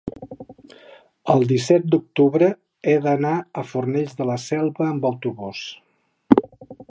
[1.33, 2.47] el disset d'octubre
[2.89, 5.65] he d'anar a Fornells de la Selva amb autobús.